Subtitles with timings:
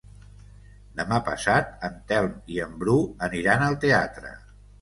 [1.01, 2.97] Demà passat en Telm i en Bru
[3.29, 4.37] aniran al teatre.